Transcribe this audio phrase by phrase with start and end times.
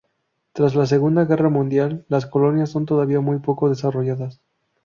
[0.53, 4.41] Tras la Segunda Guerra Mundial, las colonias son todavía muy poco desarrolladas.